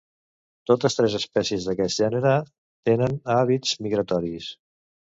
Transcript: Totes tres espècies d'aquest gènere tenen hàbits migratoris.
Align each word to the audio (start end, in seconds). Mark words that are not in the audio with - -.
Totes 0.71 0.97
tres 0.99 1.17
espècies 1.19 1.67
d'aquest 1.69 2.01
gènere 2.05 2.35
tenen 2.91 3.17
hàbits 3.37 3.79
migratoris. 3.87 4.55